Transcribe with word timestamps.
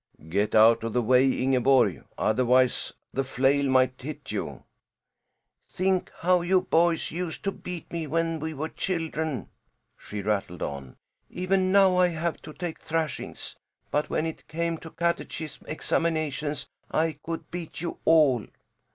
"Get 0.29 0.55
out 0.55 0.83
of 0.83 0.93
the 0.93 1.01
way, 1.03 1.29
Ingeborg! 1.31 2.03
Otherwise 2.17 2.91
the 3.13 3.23
flail 3.23 3.69
might 3.69 4.01
hit 4.01 4.31
you." 4.31 4.63
"Think 5.71 6.11
how 6.21 6.41
you 6.41 6.61
boys 6.61 7.11
used 7.11 7.43
to 7.43 7.51
beat 7.51 7.91
me 7.93 8.07
when 8.07 8.39
we 8.39 8.55
were 8.55 8.69
children!" 8.69 9.51
she 9.99 10.23
rattled 10.23 10.63
on. 10.63 10.97
"Even 11.29 11.71
now 11.71 11.97
I 11.97 12.07
have 12.07 12.41
to 12.41 12.51
take 12.53 12.79
thrashings. 12.79 13.55
But 13.91 14.09
when 14.09 14.25
it 14.25 14.47
came 14.47 14.79
to 14.79 14.89
catechism 14.89 15.67
examinations, 15.67 16.65
I 16.89 17.19
could 17.21 17.51
beat 17.51 17.79
you 17.81 17.99
all. 18.03 18.47